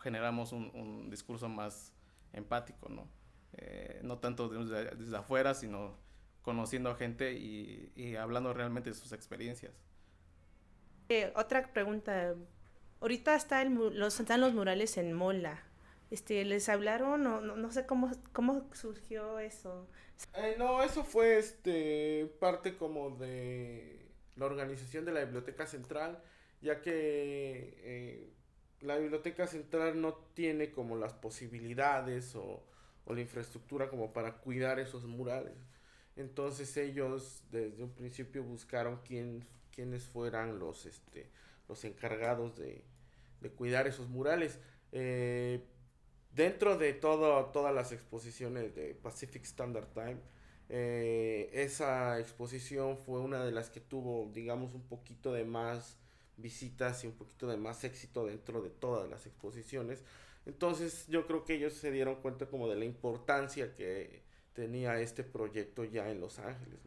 [0.00, 1.92] generamos un, un discurso más
[2.32, 3.06] empático, ¿no?
[3.54, 5.94] Eh, no tanto desde, desde afuera, sino
[6.42, 9.72] conociendo a gente y, y hablando realmente de sus experiencias.
[11.08, 12.34] Eh, otra pregunta.
[13.00, 15.62] Ahorita está el, los, están los murales en Mola.
[16.10, 19.88] Este, ¿Les hablaron o no, no sé cómo, cómo surgió eso?
[20.34, 26.22] Eh, no, eso fue este parte como de la organización de la Biblioteca Central,
[26.60, 28.32] ya que eh,
[28.80, 32.62] la Biblioteca Central no tiene como las posibilidades o,
[33.04, 35.54] o la infraestructura como para cuidar esos murales.
[36.20, 41.30] Entonces ellos desde un principio buscaron quién, quiénes fueran los, este,
[41.68, 42.84] los encargados de,
[43.40, 44.58] de cuidar esos murales.
[44.92, 45.64] Eh,
[46.34, 50.18] dentro de todo, todas las exposiciones de Pacific Standard Time,
[50.68, 55.96] eh, esa exposición fue una de las que tuvo, digamos, un poquito de más
[56.36, 60.02] visitas y un poquito de más éxito dentro de todas las exposiciones.
[60.46, 64.22] Entonces yo creo que ellos se dieron cuenta como de la importancia que
[64.60, 66.80] tenía este proyecto ya en Los Ángeles.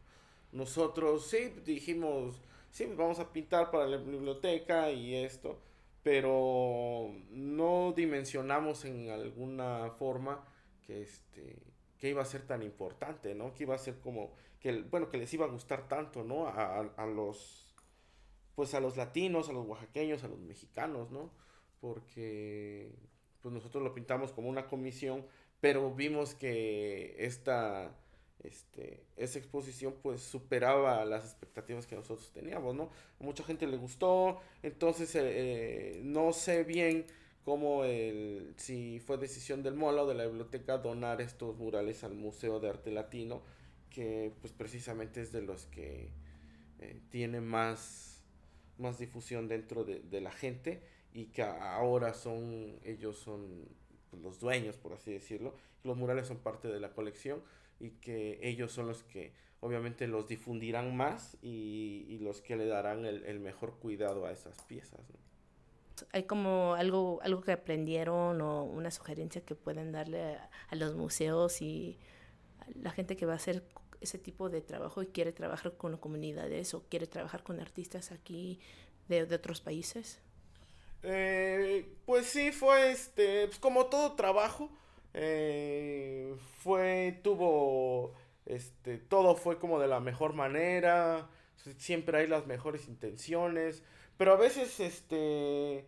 [0.51, 5.59] Nosotros sí dijimos, sí, vamos a pintar para la biblioteca y esto,
[6.03, 10.45] pero no dimensionamos en alguna forma
[10.85, 11.57] que este
[11.97, 13.55] que iba a ser tan importante, ¿no?
[13.55, 16.45] Que iba a ser como que bueno, que les iba a gustar tanto, ¿no?
[16.45, 17.73] A, a los
[18.53, 21.31] pues a los latinos, a los oaxaqueños, a los mexicanos, ¿no?
[21.81, 22.93] Porque
[23.41, 25.25] pues nosotros lo pintamos como una comisión
[25.63, 27.95] pero vimos que esta,
[28.43, 32.89] este, esa exposición pues superaba las expectativas que nosotros teníamos, ¿no?
[33.19, 37.05] Mucha gente le gustó, entonces eh, eh, no sé bien
[37.45, 42.13] cómo el, si fue decisión del MOLA o de la biblioteca donar estos murales al
[42.13, 43.41] Museo de Arte Latino,
[43.89, 46.09] que pues precisamente es de los que
[46.79, 48.21] eh, tiene más,
[48.77, 53.81] más difusión dentro de, de la gente y que ahora son, ellos son
[54.13, 55.55] pues, los dueños, por así decirlo.
[55.83, 57.41] Los murales son parte de la colección
[57.79, 62.67] y que ellos son los que obviamente los difundirán más y, y los que le
[62.67, 64.99] darán el, el, mejor cuidado a esas piezas.
[65.09, 65.15] ¿no?
[66.11, 70.95] ¿Hay como algo, algo que aprendieron o una sugerencia que pueden darle a, a los
[70.95, 71.97] museos y
[72.59, 73.63] a la gente que va a hacer
[74.01, 78.59] ese tipo de trabajo y quiere trabajar con comunidades o quiere trabajar con artistas aquí
[79.07, 80.21] de, de otros países?
[81.03, 84.69] Eh, pues sí, fue este, pues como todo trabajo,
[85.13, 88.13] eh, fue, tuvo,
[88.45, 91.29] este, todo fue como de la mejor manera,
[91.77, 93.83] siempre hay las mejores intenciones,
[94.17, 95.85] pero a veces, este,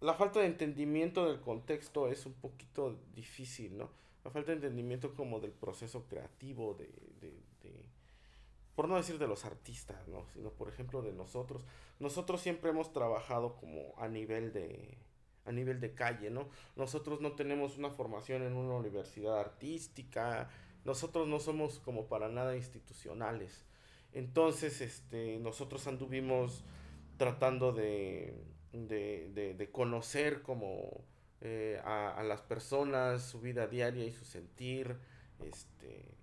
[0.00, 3.90] la falta de entendimiento del contexto es un poquito difícil, ¿no?
[4.24, 6.88] La falta de entendimiento como del proceso creativo, de,
[8.80, 10.24] por no decir de los artistas, ¿no?
[10.32, 11.66] Sino, por ejemplo, de nosotros.
[11.98, 14.96] Nosotros siempre hemos trabajado como a nivel de
[15.44, 16.48] a nivel de calle, ¿no?
[16.76, 20.48] Nosotros no tenemos una formación en una universidad artística,
[20.86, 23.66] nosotros no somos como para nada institucionales.
[24.14, 26.64] Entonces, este, nosotros anduvimos
[27.18, 31.04] tratando de, de, de, conocer como
[31.42, 34.96] eh, a, a, las personas, su vida diaria y su sentir,
[35.44, 36.19] este,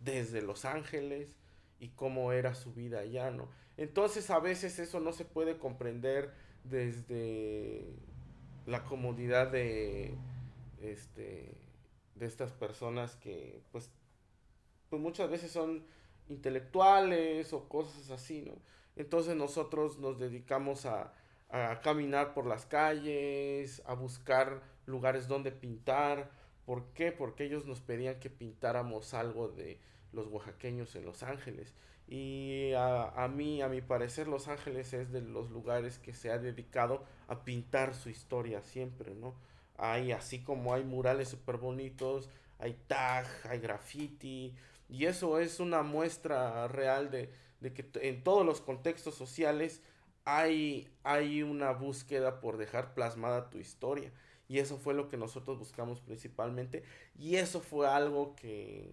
[0.00, 1.36] desde Los Ángeles
[1.78, 3.48] y cómo era su vida allá, ¿no?
[3.76, 6.34] Entonces a veces eso no se puede comprender
[6.64, 7.96] desde
[8.66, 10.14] la comodidad de,
[10.82, 11.54] este,
[12.14, 13.90] de estas personas que pues,
[14.90, 15.84] pues muchas veces son
[16.28, 18.54] intelectuales o cosas así, ¿no?
[18.96, 21.14] Entonces nosotros nos dedicamos a,
[21.48, 26.30] a caminar por las calles, a buscar lugares donde pintar.
[26.70, 27.10] ¿Por qué?
[27.10, 29.80] Porque ellos nos pedían que pintáramos algo de
[30.12, 31.74] los oaxaqueños en Los Ángeles.
[32.06, 36.30] Y a, a mí, a mi parecer, Los Ángeles es de los lugares que se
[36.30, 39.34] ha dedicado a pintar su historia siempre, ¿no?
[39.78, 42.30] Hay, así como hay murales súper bonitos,
[42.60, 44.54] hay tag, hay graffiti,
[44.88, 49.82] y eso es una muestra real de, de que en todos los contextos sociales
[50.24, 54.12] hay, hay una búsqueda por dejar plasmada tu historia.
[54.50, 56.82] Y eso fue lo que nosotros buscamos principalmente.
[57.16, 58.90] Y eso fue algo que,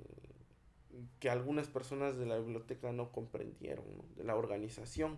[1.20, 3.84] que algunas personas de la biblioteca no comprendieron,
[4.16, 5.18] de la organización.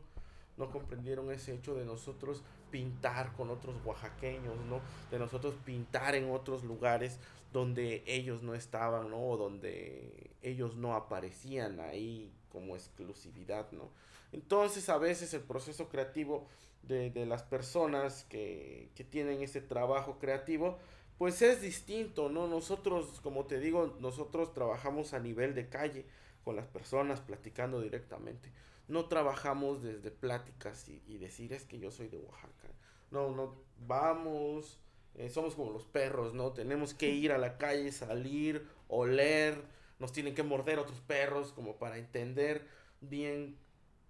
[0.56, 4.80] No comprendieron ese hecho de nosotros pintar con otros oaxaqueños, ¿no?
[5.12, 7.20] De nosotros pintar en otros lugares
[7.52, 9.22] donde ellos no estaban, ¿no?
[9.22, 13.90] O donde ellos no aparecían ahí como exclusividad, ¿no?
[14.32, 16.48] Entonces a veces el proceso creativo
[16.84, 20.78] de, las personas que, que tienen ese trabajo creativo,
[21.18, 22.48] pues es distinto, ¿no?
[22.48, 26.06] Nosotros, como te digo, nosotros trabajamos a nivel de calle
[26.44, 28.52] con las personas, platicando directamente.
[28.88, 32.70] No trabajamos desde pláticas y, y decir es que yo soy de Oaxaca.
[33.12, 34.80] No, no, vamos,
[35.16, 36.54] eh, somos como los perros, ¿no?
[36.54, 39.62] Tenemos que ir a la calle, salir, oler,
[40.00, 42.66] nos tienen que morder otros perros como para entender
[43.02, 43.58] bien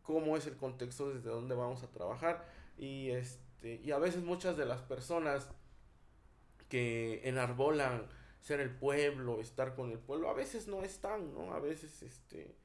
[0.03, 2.45] cómo es el contexto desde donde vamos a trabajar
[2.79, 5.49] y este y a veces muchas de las personas
[6.69, 8.07] que enarbolan
[8.39, 11.53] ser el pueblo, estar con el pueblo, a veces no están, ¿no?
[11.53, 12.55] A veces este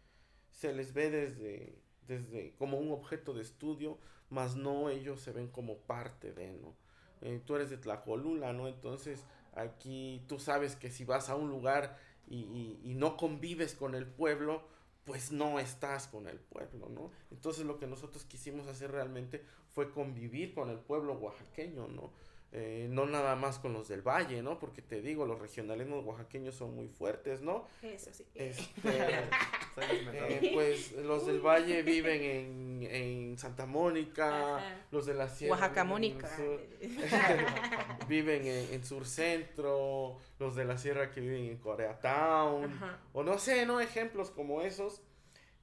[0.53, 3.99] se les ve desde desde como un objeto de estudio,
[4.31, 6.77] más no ellos se ven como parte de, ¿no?
[7.23, 8.69] Eh, tú eres de Tlacolula, ¿no?
[8.69, 9.25] Entonces
[9.55, 11.99] aquí tú sabes que si vas a un lugar
[12.29, 14.63] y, y, y no convives con el pueblo,
[15.05, 17.11] pues no estás con el pueblo, ¿no?
[17.31, 19.43] Entonces lo que nosotros quisimos hacer realmente
[19.75, 22.13] fue convivir con el pueblo oaxaqueño, ¿no?
[22.57, 24.61] Eh, no nada más con los del valle, ¿no?
[24.61, 27.67] Porque te digo, los regionalismos oaxaqueños son muy fuertes, ¿no?
[27.83, 28.25] Eso sí.
[28.37, 28.71] Este,
[29.77, 34.87] eh, pues los del valle viven en, en Santa Mónica, Ajá.
[34.93, 36.37] los de la sierra Oaxaca viven en el Mónica.
[36.37, 36.61] sur,
[38.09, 43.01] viven en, en Sur Centro, los de la sierra que viven en Koreatown, Ajá.
[43.15, 43.81] o no sé, ¿no?
[43.81, 45.03] Ejemplos como esos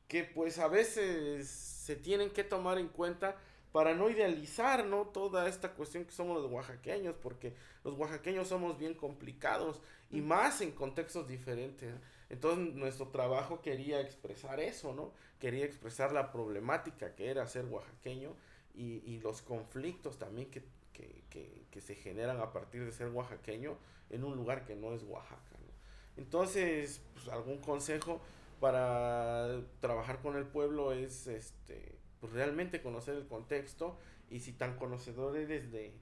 [0.10, 3.38] que pues a veces se tienen que tomar en cuenta
[3.71, 5.07] para no idealizar, ¿no?
[5.07, 7.53] Toda esta cuestión que somos los oaxaqueños, porque
[7.84, 9.79] los oaxaqueños somos bien complicados
[10.10, 11.93] y más en contextos diferentes.
[12.29, 15.12] Entonces nuestro trabajo quería expresar eso, ¿no?
[15.39, 18.36] Quería expresar la problemática que era ser oaxaqueño
[18.73, 23.07] y, y los conflictos también que, que, que, que se generan a partir de ser
[23.10, 23.77] oaxaqueño
[24.10, 26.21] en un lugar que no es Oaxaca, ¿no?
[26.21, 28.19] Entonces, pues, algún consejo
[28.60, 33.97] para trabajar con el pueblo es este pues realmente conocer el contexto
[34.29, 35.93] y si tan conocedor eres de,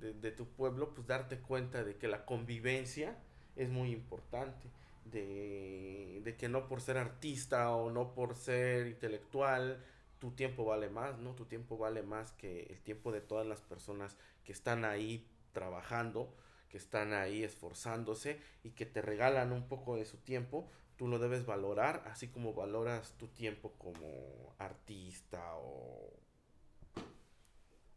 [0.00, 3.16] de, tu pueblo, pues darte cuenta de que la convivencia
[3.54, 4.68] es muy importante,
[5.04, 9.84] de, de que no por ser artista o no por ser intelectual,
[10.18, 11.34] tu tiempo vale más, ¿no?
[11.34, 16.34] Tu tiempo vale más que el tiempo de todas las personas que están ahí trabajando,
[16.70, 20.68] que están ahí esforzándose y que te regalan un poco de su tiempo,
[21.00, 26.12] tú lo debes valorar, así como valoras tu tiempo como artista o,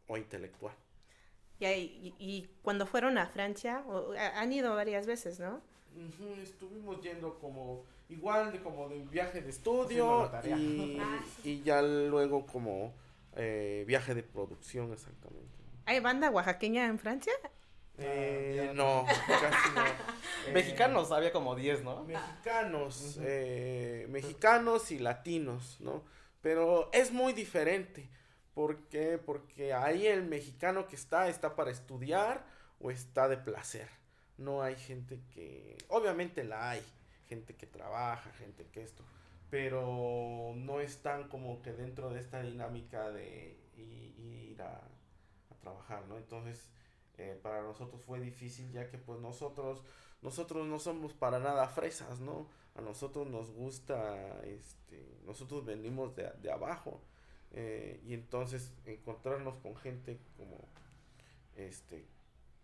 [0.08, 0.74] o intelectual.
[1.60, 5.60] Y, ahí- y, y cuando fueron a Francia, o- a- han ido varias veces, ¿no?
[6.42, 12.46] Estuvimos yendo como igual de como de viaje de estudio y, Ah, y ya luego
[12.46, 12.94] como
[13.36, 15.58] eh, viaje de producción exactamente.
[15.88, 17.34] ¿Hay banda oaxaqueña en Francia?
[17.98, 19.84] Eh, ya no, casi no.
[20.48, 22.04] Eh, Mexicanos había como 10, ¿no?
[22.04, 26.04] Mexicanos, eh, mexicanos y latinos, ¿no?
[26.42, 28.10] Pero es muy diferente.
[28.54, 29.18] ¿Por qué?
[29.18, 32.46] Porque ahí el mexicano que está, está para estudiar
[32.80, 33.90] o está de placer.
[34.38, 36.84] No hay gente que, obviamente la hay,
[37.28, 39.04] gente que trabaja, gente que esto,
[39.50, 46.18] pero no están como que dentro de esta dinámica de ir a, a trabajar, ¿no?
[46.18, 46.70] Entonces,
[47.18, 49.84] eh, para nosotros fue difícil ya que pues nosotros
[50.24, 52.48] nosotros no somos para nada fresas, ¿no?
[52.76, 57.02] A nosotros nos gusta, este, nosotros venimos de, abajo.
[57.52, 60.58] Eh, y entonces encontrarnos con gente como,
[61.56, 62.08] este,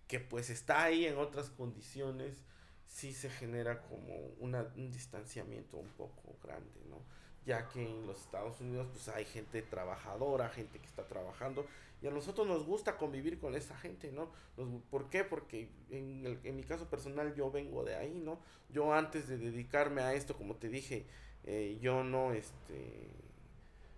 [0.08, 2.44] que pues está ahí en otras condiciones,
[2.88, 7.04] sí se genera como una, un distanciamiento un poco grande, ¿no?
[7.50, 11.66] Ya que en los Estados Unidos pues hay gente trabajadora, gente que está trabajando,
[12.00, 14.30] y a nosotros nos gusta convivir con esa gente, ¿no?
[14.92, 15.24] ¿Por qué?
[15.24, 18.38] Porque en, el, en mi caso personal yo vengo de ahí, ¿no?
[18.72, 21.08] Yo antes de dedicarme a esto, como te dije,
[21.44, 23.10] eh, yo no, este,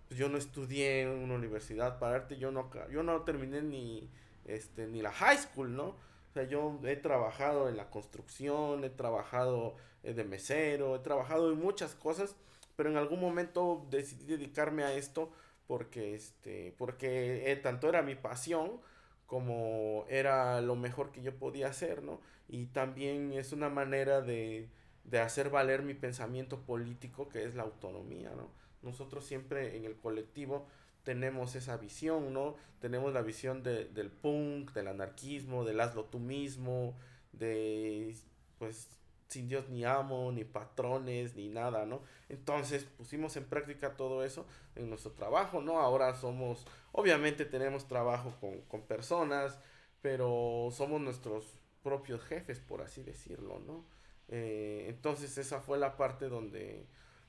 [0.08, 4.08] pues yo no estudié en una universidad para arte, yo no, yo no terminé ni,
[4.46, 5.88] este, ni la high school, ¿no?
[5.88, 11.52] O sea, yo he trabajado en la construcción, he trabajado eh, de mesero, he trabajado
[11.52, 12.34] en muchas cosas,
[12.76, 15.32] pero en algún momento decidí dedicarme a esto
[15.66, 18.80] porque este porque eh, tanto era mi pasión
[19.26, 22.20] como era lo mejor que yo podía hacer, ¿no?
[22.48, 24.68] Y también es una manera de,
[25.04, 28.50] de hacer valer mi pensamiento político que es la autonomía, ¿no?
[28.82, 30.66] Nosotros siempre en el colectivo
[31.04, 32.56] tenemos esa visión, ¿no?
[32.80, 36.94] Tenemos la visión de, del punk, del anarquismo, del hazlo tú mismo,
[37.32, 38.14] de
[38.58, 38.88] pues
[39.32, 42.02] sin Dios ni amo, ni patrones, ni nada, ¿no?
[42.28, 45.80] Entonces pusimos en práctica todo eso en nuestro trabajo, ¿no?
[45.80, 49.58] Ahora somos, obviamente tenemos trabajo con, con personas,
[50.02, 53.84] pero somos nuestros propios jefes, por así decirlo, ¿no?
[54.28, 56.86] Eh, entonces esa fue la parte donde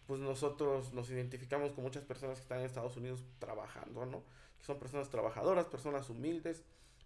[0.08, 4.24] pues nosotros nos identificamos con muchas personas que están en Estados Unidos trabajando, ¿no?
[4.62, 6.64] Son personas trabajadoras, personas humildes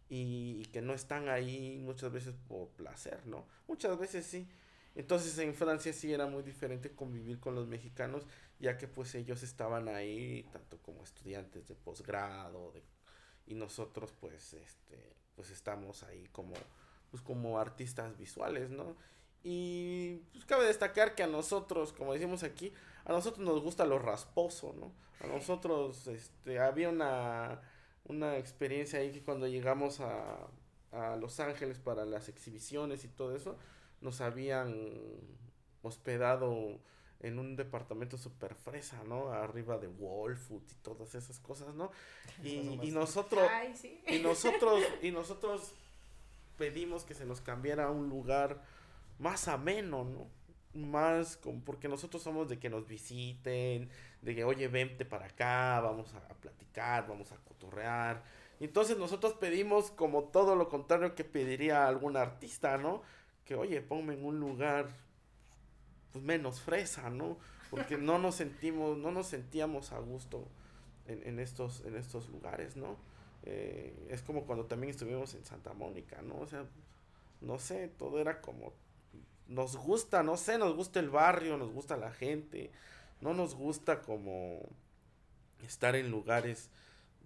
[0.09, 3.45] y que no están ahí muchas veces por placer, ¿no?
[3.67, 4.47] Muchas veces sí,
[4.97, 8.25] entonces en Francia sí era muy diferente convivir con los mexicanos,
[8.59, 12.73] ya que pues ellos estaban ahí tanto como estudiantes de posgrado,
[13.45, 16.55] y nosotros pues este pues estamos ahí como
[17.11, 18.95] pues como artistas visuales, ¿no?
[19.43, 22.73] Y pues cabe destacar que a nosotros, como decimos aquí,
[23.05, 24.91] a nosotros nos gusta lo rasposo, ¿no?
[25.23, 27.61] A nosotros este había una
[28.05, 30.47] una experiencia ahí que cuando llegamos a
[30.91, 33.57] a Los Ángeles para las exhibiciones y todo eso,
[34.01, 34.73] nos habían
[35.81, 36.79] hospedado
[37.19, 39.31] en un departamento super fresa, ¿no?
[39.31, 41.91] Arriba de Wolfood y todas esas cosas, ¿no?
[42.43, 43.99] Y, y nosotros Ay, sí.
[44.07, 45.73] y nosotros y nosotros
[46.57, 48.61] pedimos que se nos cambiara a un lugar
[49.19, 50.27] más ameno, ¿no?
[50.73, 53.89] Más con, porque nosotros somos de que nos visiten,
[54.21, 58.23] de que oye, vente para acá, vamos a, a platicar, vamos a cotorrear.
[58.59, 63.01] Y entonces nosotros pedimos como todo lo contrario que pediría algún artista, ¿no?
[63.47, 64.89] Que, oye, ponme en un lugar
[66.11, 67.37] pues, menos fresa, ¿no?
[67.69, 70.47] Porque no nos sentimos, no nos sentíamos a gusto
[71.07, 72.97] en, en estos, en estos lugares, ¿no?
[73.43, 76.39] Eh, es como cuando también estuvimos en Santa Mónica, ¿no?
[76.39, 76.65] O sea,
[77.39, 78.73] no sé, todo era como,
[79.47, 82.71] nos gusta, no sé, nos gusta el barrio, nos gusta la gente,
[83.21, 84.59] no nos gusta como
[85.63, 86.69] estar en lugares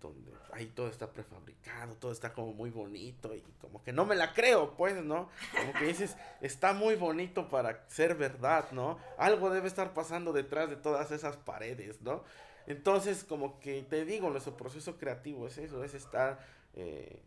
[0.02, 4.16] donde ahí todo está prefabricado, todo está como muy bonito y como que no me
[4.16, 5.30] la creo, pues, ¿no?
[5.58, 8.98] Como que dices, está muy bonito para ser verdad, ¿no?
[9.18, 12.24] Algo debe estar pasando detrás de todas esas paredes, ¿no?
[12.68, 16.40] Entonces, como que te digo, nuestro proceso creativo es eso, es estar
[16.74, 17.22] eh,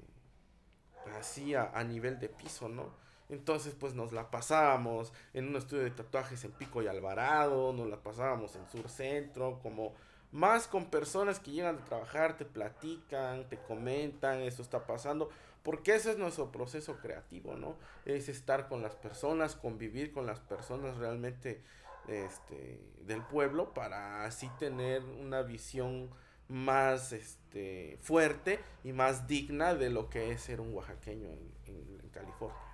[1.19, 2.93] así a, a nivel de piso, ¿no?
[3.29, 7.89] Entonces, pues nos la pasábamos en un estudio de tatuajes en Pico y Alvarado, nos
[7.89, 9.95] la pasábamos en Sur Centro, como
[10.35, 15.31] más con personas que llegan a trabajar, te platican, te comentan, esto está pasando,
[15.63, 17.77] porque ese es nuestro proceso creativo, ¿no?
[18.05, 21.63] Es estar con las personas, convivir con las personas realmente
[22.09, 26.11] este, del pueblo para así tener una visión
[26.49, 32.09] más este, fuerte y más digna de lo que es ser un oaxaqueño en, en
[32.13, 32.74] California.